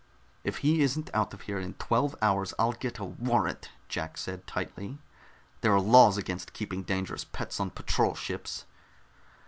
"If 0.43 0.57
he 0.65 0.81
isn't 0.81 1.11
out 1.13 1.31
of 1.31 1.41
here 1.41 1.59
in 1.59 1.75
twelve 1.75 2.15
hours, 2.23 2.55
I'll 2.57 2.71
get 2.71 2.97
a 2.97 3.05
warrant," 3.05 3.69
Jack 3.87 4.17
said 4.17 4.47
tightly. 4.47 4.97
"There 5.61 5.73
are 5.73 5.79
laws 5.79 6.17
against 6.17 6.53
keeping 6.53 6.81
dangerous 6.81 7.23
pets 7.25 7.59
on 7.59 7.69
patrol 7.69 8.15
ships." 8.15 8.65